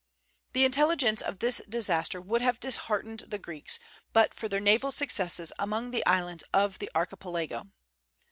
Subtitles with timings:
[0.53, 3.77] The intelligence of this disaster would have disheartened the Greeks
[4.13, 7.67] but for their naval successes among the islands of the Archipelago.